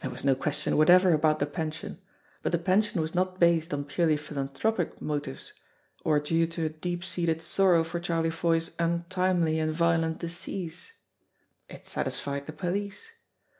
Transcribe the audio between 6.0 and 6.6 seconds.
or due